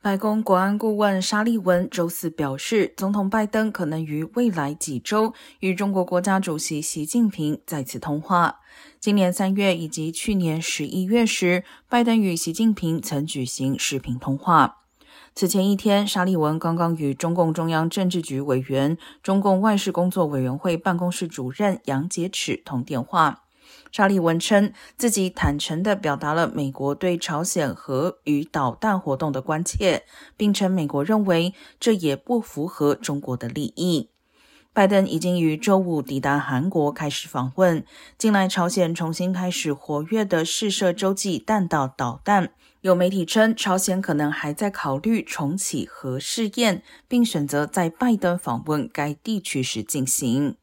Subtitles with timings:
[0.00, 8.60] 白宫国安顾问沙利文周四表示，总统拜登可能于未来几周与中国国家主席习近平再次通话。
[9.00, 14.82] 今年三月以及去年十一月时，拜登与习近平曾举行视频通话。
[15.34, 23.42] 此前一天，沙利文刚刚与中共中央政治局委员、中共外事工作委员会办公室主任杨洁篪通电话。
[23.90, 30.04] 沙利文称，自己坦诚地表达了美国对朝鲜核与导弹活动的关切，
[30.36, 34.10] 并称美国认为这也不符合中国的利益。
[34.74, 37.84] 拜登已经于周五抵达韩国开始访问。
[38.16, 42.52] 近来，朝鲜重新开始活跃的试射洲际弹道导弹。
[42.82, 50.54] 有媒体称，朝鲜可能还在考虑重启核试验，并选择在拜登访问该地区时进行。